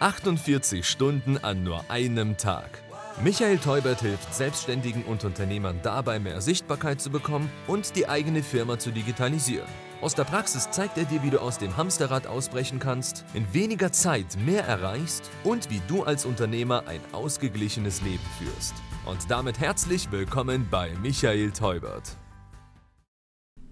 [0.00, 2.82] 48 Stunden an nur einem Tag.
[3.20, 8.78] Michael Teubert hilft Selbstständigen und Unternehmern dabei, mehr Sichtbarkeit zu bekommen und die eigene Firma
[8.78, 9.66] zu digitalisieren.
[10.00, 13.90] Aus der Praxis zeigt er dir, wie du aus dem Hamsterrad ausbrechen kannst, in weniger
[13.90, 18.74] Zeit mehr erreichst und wie du als Unternehmer ein ausgeglichenes Leben führst.
[19.04, 22.16] Und damit herzlich willkommen bei Michael Teubert.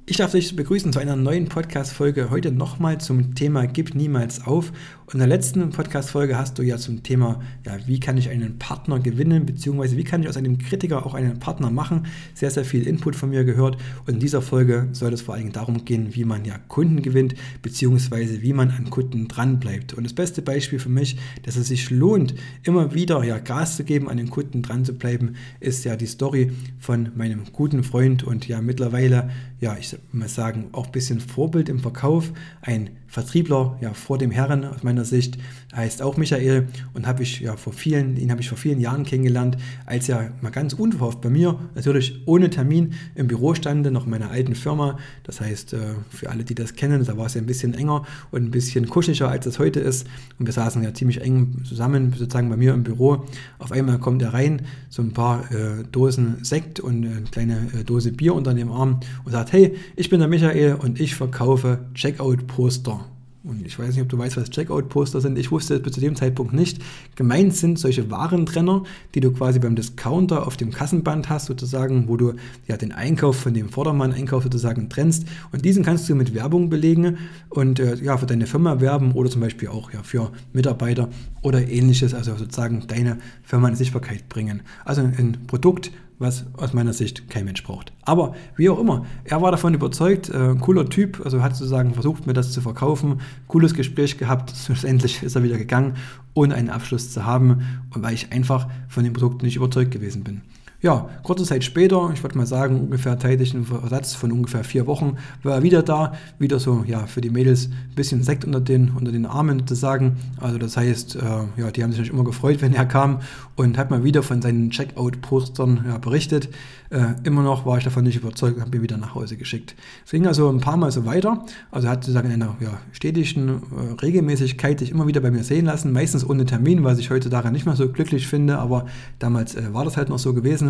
[0.09, 2.31] Ich darf dich begrüßen zu einer neuen Podcast-Folge.
[2.31, 4.71] Heute nochmal zum Thema Gib niemals auf.
[5.13, 8.99] In der letzten Podcast-Folge hast du ja zum Thema, ja, wie kann ich einen Partner
[8.99, 12.89] gewinnen, beziehungsweise wie kann ich aus einem Kritiker auch einen Partner machen, sehr, sehr viel
[12.89, 13.77] Input von mir gehört.
[14.05, 17.37] Und in dieser Folge soll es vor allem darum gehen, wie man ja Kunden gewinnt,
[17.63, 19.95] beziehungsweise wie man an Kunden dranbleibt.
[19.95, 22.35] Und das beste Beispiel für mich, dass es sich lohnt,
[22.65, 26.07] immer wieder ja, Gas zu geben, an den Kunden dran zu bleiben, ist ja die
[26.07, 31.21] Story von meinem guten Freund und ja mittlerweile, ja, ich mal sagen, auch ein bisschen
[31.21, 32.33] Vorbild im Verkauf.
[32.61, 35.39] Ein Vertriebler ja, vor dem Herren aus meiner Sicht
[35.75, 39.05] heißt auch Michael und habe ich ja vor vielen, ihn habe ich vor vielen Jahren
[39.05, 44.05] kennengelernt, als er mal ganz unverhofft bei mir, natürlich ohne Termin, im Büro stand, noch
[44.05, 44.99] in meiner alten Firma.
[45.25, 45.79] Das heißt, äh,
[46.11, 48.89] für alle, die das kennen, da war es ja ein bisschen enger und ein bisschen
[48.89, 50.07] kuscheliger, als es heute ist.
[50.39, 53.25] Und wir saßen ja ziemlich eng zusammen, sozusagen bei mir im Büro.
[53.59, 57.85] Auf einmal kommt er rein, so ein paar äh, Dosen Sekt und eine kleine äh,
[57.85, 61.87] Dose Bier unter dem Arm und sagt, hey, ich bin der Michael und ich verkaufe
[61.95, 63.16] Checkout-Poster.
[63.47, 65.39] Und ich weiß nicht, ob du weißt, was Checkout-Poster sind.
[65.39, 66.83] Ich wusste es bis zu dem Zeitpunkt nicht.
[67.15, 68.83] Gemeint sind solche Warentrenner,
[69.15, 72.35] die du quasi beim Discounter auf dem Kassenband hast, sozusagen, wo du
[72.67, 75.27] ja den Einkauf von dem Vordermann-Einkauf sozusagen trennst.
[75.53, 79.31] Und diesen kannst du mit Werbung belegen und äh, ja, für deine Firma werben oder
[79.31, 81.09] zum Beispiel auch ja, für Mitarbeiter
[81.43, 84.63] oder ähnliches, also sozusagen deine Firma in Sichtbarkeit bringen.
[84.85, 87.93] Also ein Produkt, was aus meiner Sicht kein Mensch braucht.
[88.03, 92.27] Aber wie auch immer, er war davon überzeugt, äh, cooler Typ, also hat sozusagen versucht,
[92.27, 95.95] mir das zu verkaufen, cooles Gespräch gehabt, schlussendlich ist er wieder gegangen,
[96.35, 97.63] ohne einen Abschluss zu haben
[98.03, 100.43] weil ich einfach von dem Produkt nicht überzeugt gewesen bin.
[100.83, 105.17] Ja, kurze Zeit später, ich würde mal sagen, ungefähr zeitlichen Versatz von ungefähr vier Wochen,
[105.43, 108.91] war er wieder da, wieder so, ja, für die Mädels ein bisschen Sekt unter den,
[108.91, 110.17] unter den Armen sozusagen.
[110.39, 111.21] Also das heißt, äh,
[111.61, 113.21] ja, die haben sich immer gefreut, wenn er kam
[113.57, 116.51] und hat mal wieder von seinen Checkout-Postern ja, berichtet.
[116.91, 119.75] Äh, immer noch war ich davon nicht überzeugt und habe ihn wieder nach Hause geschickt.
[120.05, 121.45] Es ging also ein paar Mal so weiter.
[121.71, 125.43] Also er hat sozusagen in einer ja, stetigen äh, Regelmäßigkeit sich immer wieder bei mir
[125.43, 128.87] sehen lassen, meistens ohne Termin, was ich heutzutage nicht mehr so glücklich finde, aber
[129.19, 130.66] damals äh, war das halt noch so gewesen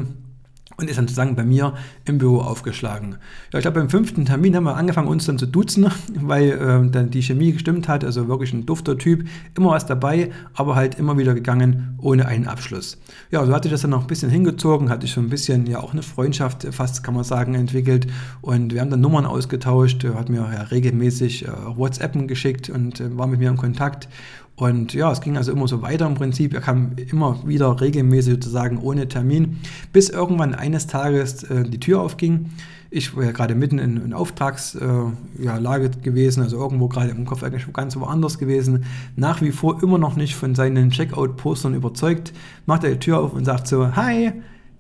[0.77, 1.75] und ist dann sozusagen bei mir
[2.05, 3.17] im Büro aufgeschlagen.
[3.53, 6.91] Ja, ich glaube, beim fünften Termin haben wir angefangen, uns dann zu duzen, weil äh,
[6.91, 10.99] dann die Chemie gestimmt hat, also wirklich ein dufter Typ, immer was dabei, aber halt
[10.99, 12.99] immer wieder gegangen ohne einen Abschluss.
[13.31, 15.67] Ja, so hatte ich das dann noch ein bisschen hingezogen, hatte ich so ein bisschen
[15.67, 18.07] ja auch eine Freundschaft, fast kann man sagen, entwickelt
[18.43, 23.17] und wir haben dann Nummern ausgetauscht, hat mir ja regelmäßig äh, WhatsAppen geschickt und äh,
[23.17, 24.09] war mit mir in Kontakt
[24.57, 26.55] und ja, es ging also immer so weiter im Prinzip.
[26.55, 29.59] Er kam immer wieder regelmäßig sozusagen ohne Termin,
[29.93, 32.51] bis irgendwann eines Tages äh, die Tür aufging.
[32.89, 37.27] Ich war ja gerade mitten in, in Auftragslage äh, ja, gewesen, also irgendwo gerade im
[37.27, 38.85] Kopf eigentlich ganz woanders gewesen.
[39.15, 42.33] Nach wie vor immer noch nicht von seinen Checkout-Postern überzeugt.
[42.65, 44.33] Macht er die Tür auf und sagt so: Hi,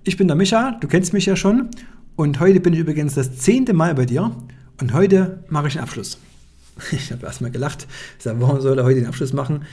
[0.04, 1.68] ich bin der Micha, du kennst mich ja schon.
[2.14, 4.30] Und heute bin ich übrigens das zehnte Mal bei dir.
[4.80, 6.18] Und heute mache ich einen Abschluss.
[6.92, 7.86] Ich habe erstmal gelacht.
[8.18, 9.64] Ich sage, warum soll er heute den Abschluss machen?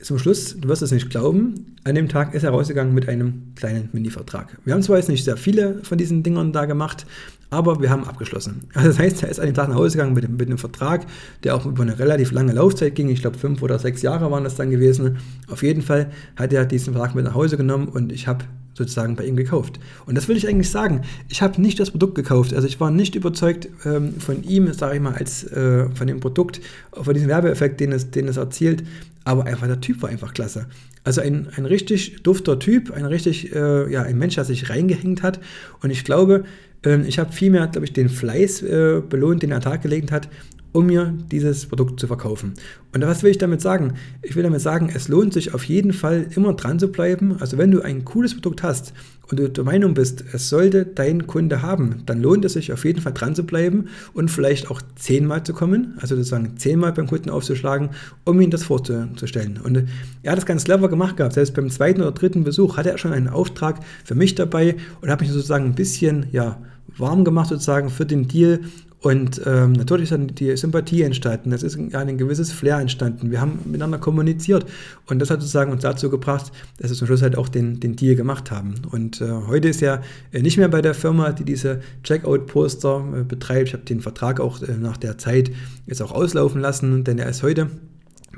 [0.00, 3.54] Zum Schluss, du wirst es nicht glauben, an dem Tag ist er rausgegangen mit einem
[3.54, 4.58] kleinen Mini-Vertrag.
[4.64, 7.06] Wir haben zwar jetzt nicht sehr viele von diesen Dingern da gemacht,
[7.48, 8.64] aber wir haben abgeschlossen.
[8.74, 11.06] Also das heißt, er ist an dem Tag nach Hause gegangen mit, mit einem Vertrag,
[11.44, 13.08] der auch über eine relativ lange Laufzeit ging.
[13.08, 15.18] Ich glaube, fünf oder sechs Jahre waren das dann gewesen.
[15.48, 19.14] Auf jeden Fall hat er diesen Vertrag mit nach Hause genommen und ich habe sozusagen
[19.14, 19.78] bei ihm gekauft.
[20.06, 21.02] Und das will ich eigentlich sagen.
[21.28, 22.52] Ich habe nicht das Produkt gekauft.
[22.52, 26.18] Also ich war nicht überzeugt ähm, von ihm, sage ich mal, als äh, von dem
[26.18, 26.60] Produkt,
[26.92, 28.82] von diesem Werbeeffekt, den es, den es erzielt.
[29.24, 30.66] Aber einfach der Typ war einfach klasse.
[31.06, 35.22] Also ein, ein richtig dufter Typ, ein richtig, äh, ja, ein Mensch, der sich reingehängt
[35.22, 35.38] hat.
[35.80, 36.42] Und ich glaube,
[36.84, 40.28] äh, ich habe vielmehr, glaube ich, den Fleiß äh, belohnt, den er Tag gelegt hat,
[40.76, 42.52] um mir dieses Produkt zu verkaufen.
[42.92, 43.94] Und was will ich damit sagen?
[44.20, 47.36] Ich will damit sagen, es lohnt sich auf jeden Fall immer dran zu bleiben.
[47.40, 48.92] Also wenn du ein cooles Produkt hast
[49.30, 52.84] und du der Meinung bist, es sollte dein Kunde haben, dann lohnt es sich auf
[52.84, 57.06] jeden Fall dran zu bleiben und vielleicht auch zehnmal zu kommen, also sozusagen zehnmal beim
[57.06, 57.88] Kunden aufzuschlagen,
[58.24, 59.58] um ihm das vorzustellen.
[59.64, 59.84] Und
[60.22, 61.32] er hat das ganz clever gemacht gehabt.
[61.32, 65.08] Selbst beim zweiten oder dritten Besuch hatte er schon einen Auftrag für mich dabei und
[65.08, 66.58] hat mich sozusagen ein bisschen, ja,
[66.98, 68.60] warm gemacht sozusagen für den Deal
[69.00, 73.30] und ähm, natürlich ist dann die Sympathie entstanden, es ist ein gewisses Flair entstanden.
[73.30, 74.66] Wir haben miteinander kommuniziert
[75.06, 77.94] und das hat sozusagen uns dazu gebracht, dass wir zum Schluss halt auch den, den
[77.94, 78.74] Deal gemacht haben.
[78.90, 80.02] Und äh, heute ist er
[80.32, 83.68] äh, nicht mehr bei der Firma, die diese Checkout-Poster äh, betreibt.
[83.68, 85.50] Ich habe den Vertrag auch äh, nach der Zeit
[85.86, 87.68] jetzt auch auslaufen lassen, denn er ist heute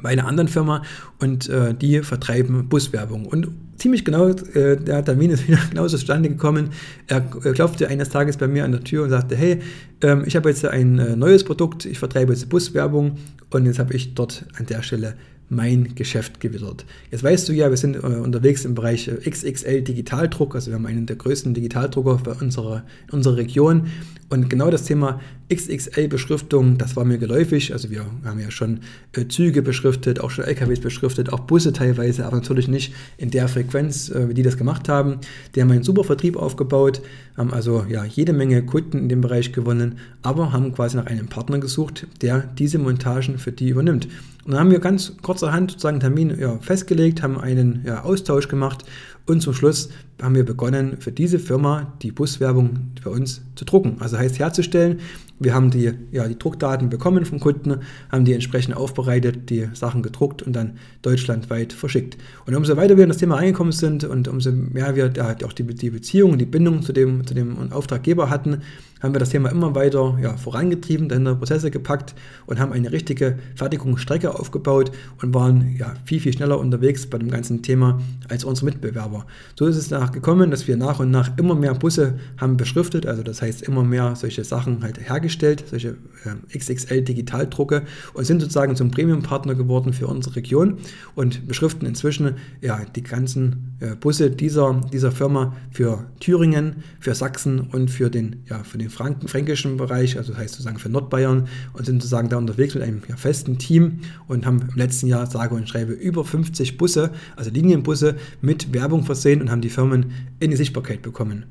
[0.03, 0.83] bei einer anderen Firma
[1.19, 3.27] und äh, die vertreiben Buswerbung.
[3.27, 6.71] Und ziemlich genau, äh, der Termin ist wieder genauso zustande gekommen.
[7.06, 9.61] Er, er klopfte eines Tages bei mir an der Tür und sagte, hey,
[10.03, 13.19] ähm, ich habe jetzt ein äh, neues Produkt, ich vertreibe jetzt Buswerbung
[13.50, 15.15] und jetzt habe ich dort an der Stelle
[15.50, 16.85] mein Geschäft gewittert.
[17.11, 20.75] Jetzt weißt du ja, wir sind äh, unterwegs im Bereich äh, XXL Digitaldruck, also wir
[20.75, 23.87] haben einen der größten Digitaldrucker bei unserer, unserer Region
[24.29, 27.73] und genau das Thema XXL-Beschriftung, das war mir geläufig.
[27.73, 28.81] Also wir haben ja schon
[29.12, 33.49] äh, Züge beschriftet, auch schon LKWs beschriftet, auch Busse teilweise, aber natürlich nicht in der
[33.49, 35.19] Frequenz, äh, wie die das gemacht haben.
[35.55, 37.00] Die haben einen super Vertrieb aufgebaut,
[37.37, 41.29] haben also ja jede Menge Kunden in dem Bereich gewonnen, aber haben quasi nach einem
[41.29, 44.09] Partner gesucht, der diese Montagen für die übernimmt.
[44.44, 48.49] Und dann haben wir ganz kurzerhand sozusagen einen Termin ja, festgelegt, haben einen ja, Austausch
[48.49, 48.85] gemacht
[49.27, 53.97] und zum Schluss haben wir begonnen, für diese Firma die Buswerbung für uns zu drucken.
[54.00, 55.00] Also heißt herzustellen,
[55.41, 57.76] wir haben die, ja, die Druckdaten bekommen vom Kunden,
[58.11, 62.17] haben die entsprechend aufbereitet, die Sachen gedruckt und dann deutschlandweit verschickt.
[62.47, 65.53] Und umso weiter wir in das Thema eingekommen sind und umso mehr wir da auch
[65.53, 68.62] die, die Beziehung, die Bindung zu dem, zu dem Auftraggeber hatten,
[69.00, 72.15] haben wir das Thema immer weiter ja, vorangetrieben, dahinter Prozesse gepackt
[72.47, 74.91] und haben eine richtige Fertigungsstrecke aufgebaut
[75.23, 79.27] und waren ja, viel, viel schneller unterwegs bei dem ganzen Thema als unsere Mitbewerber.
[79.59, 83.06] So ist es danach gekommen, dass wir nach und nach immer mehr Busse haben beschriftet,
[83.06, 87.83] also das heißt immer mehr solche Sachen halt hergestellt, solche äh, XXL Digitaldrucke
[88.15, 90.79] und sind sozusagen zum Premium-Partner geworden für unsere Region
[91.15, 97.61] und beschriften inzwischen ja, die ganzen äh, Busse dieser, dieser Firma für Thüringen, für Sachsen
[97.61, 100.88] und für den, ja, für den den Franken, fränkischen Bereich, also das heißt sozusagen für
[100.88, 105.06] Nordbayern und sind sozusagen da unterwegs mit einem ja, festen Team und haben im letzten
[105.06, 109.70] Jahr, sage und schreibe, über 50 Busse, also Linienbusse mit Werbung versehen und haben die
[109.70, 111.44] Firmen in die Sichtbarkeit bekommen.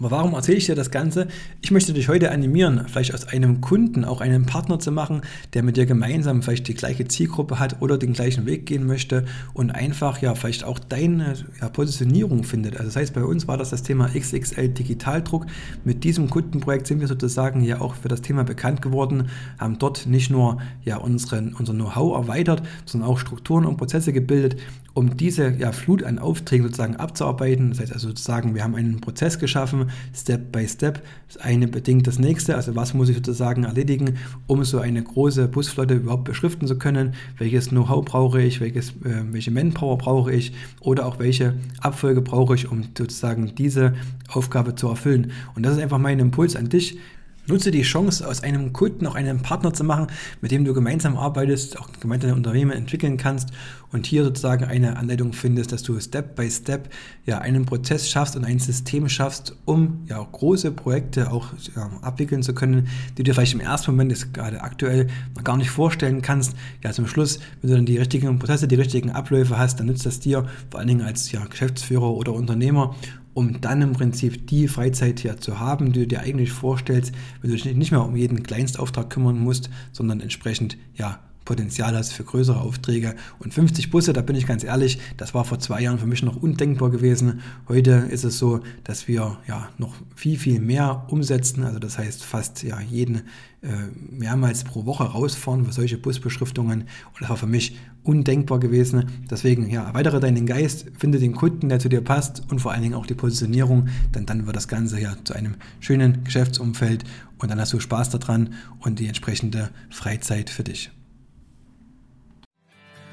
[0.00, 1.28] Aber warum erzähle ich dir das Ganze?
[1.62, 5.62] Ich möchte dich heute animieren, vielleicht aus einem Kunden auch einen Partner zu machen, der
[5.62, 9.70] mit dir gemeinsam vielleicht die gleiche Zielgruppe hat oder den gleichen Weg gehen möchte und
[9.70, 12.74] einfach ja vielleicht auch deine ja, Positionierung findet.
[12.74, 15.46] Also das heißt, bei uns war das das Thema XXL Digitaldruck.
[15.84, 19.28] Mit diesem Kundenprojekt sind wir sozusagen ja auch für das Thema bekannt geworden,
[19.60, 24.56] haben dort nicht nur ja unseren, unser Know-how erweitert, sondern auch Strukturen und Prozesse gebildet,
[24.94, 27.70] um diese ja, Flut an Aufträgen sozusagen abzuarbeiten.
[27.70, 31.02] Das heißt also sozusagen, wir haben einen Prozess geschaffen, Step by Step.
[31.26, 32.54] Das eine bedingt das nächste.
[32.54, 37.14] Also was muss ich sozusagen erledigen, um so eine große Busflotte überhaupt beschriften zu können?
[37.38, 38.60] Welches Know-how brauche ich?
[38.60, 40.52] Welches, äh, welche Manpower brauche ich?
[40.80, 43.94] Oder auch welche Abfolge brauche ich, um sozusagen diese
[44.28, 45.32] Aufgabe zu erfüllen?
[45.56, 46.98] Und das ist einfach mein Impuls an dich.
[47.46, 50.06] Nutze die Chance, aus einem Kunden auch einen Partner zu machen,
[50.40, 53.50] mit dem du gemeinsam arbeitest, auch gemeinsam ein Unternehmen entwickeln kannst
[53.92, 56.88] und hier sozusagen eine Anleitung findest, dass du Step by Step
[57.26, 62.42] ja einen Prozess schaffst und ein System schaffst, um ja große Projekte auch ja, abwickeln
[62.42, 65.70] zu können, die du dir vielleicht im ersten Moment jetzt gerade aktuell noch gar nicht
[65.70, 66.56] vorstellen kannst.
[66.82, 70.06] Ja, zum Schluss, wenn du dann die richtigen Prozesse, die richtigen Abläufe hast, dann nützt
[70.06, 72.96] das dir vor allen Dingen als ja, Geschäftsführer oder Unternehmer
[73.34, 77.50] um dann im Prinzip die Freizeit hier zu haben, die du dir eigentlich vorstellst, wenn
[77.50, 82.24] du dich nicht mehr um jeden Kleinstauftrag kümmern musst, sondern entsprechend ja Potenzial hast für
[82.24, 83.14] größere Aufträge.
[83.38, 86.22] Und 50 Busse, da bin ich ganz ehrlich, das war vor zwei Jahren für mich
[86.22, 87.40] noch undenkbar gewesen.
[87.68, 91.64] Heute ist es so, dass wir ja noch viel, viel mehr umsetzen.
[91.64, 93.22] Also das heißt fast ja jeden
[93.62, 93.68] äh,
[94.10, 96.82] mehrmals pro Woche rausfahren für solche Busbeschriftungen.
[96.82, 99.04] Und das war für mich undenkbar gewesen.
[99.30, 102.82] Deswegen, ja, erweitere deinen Geist, finde den Kunden, der zu dir passt und vor allen
[102.82, 107.04] Dingen auch die Positionierung, denn dann wird das Ganze ja zu einem schönen Geschäftsumfeld
[107.38, 110.90] und dann hast du Spaß daran und die entsprechende Freizeit für dich.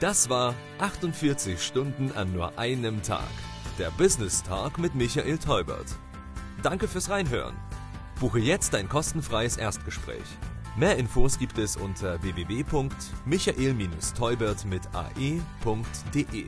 [0.01, 3.29] Das war 48 Stunden an nur einem Tag.
[3.77, 5.95] Der Business Talk mit Michael Teubert.
[6.63, 7.55] Danke fürs Reinhören.
[8.19, 10.25] Buche jetzt dein kostenfreies Erstgespräch.
[10.75, 16.45] Mehr Infos gibt es unter www.michael-teubert mit ae.de.